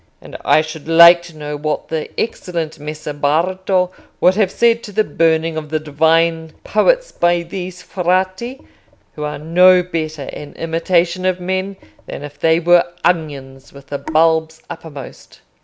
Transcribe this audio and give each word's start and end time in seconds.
And 0.19 0.35
I 0.43 0.61
should 0.63 0.87
like 0.87 1.21
to 1.25 1.37
know 1.37 1.55
what 1.55 1.89
the 1.89 2.09
excellent 2.19 2.79
Messer 2.79 3.13
Bardo 3.13 3.91
would 4.19 4.33
have 4.33 4.49
said 4.49 4.81
to 4.81 4.91
the 4.91 5.03
burning 5.03 5.57
of 5.57 5.69
the 5.69 5.79
divine 5.79 6.53
poets 6.63 7.11
by 7.11 7.43
these 7.43 7.83
Frati, 7.83 8.59
who 9.13 9.23
are 9.23 9.37
no 9.37 9.83
better 9.83 10.23
an 10.33 10.53
imitation 10.53 11.23
of 11.23 11.39
men 11.39 11.77
than 12.07 12.23
if 12.23 12.39
they 12.39 12.59
were 12.59 12.85
onions 13.05 13.73
with 13.73 13.89
the 13.89 13.99
bulbs 13.99 14.63
uppermost. 14.71 15.41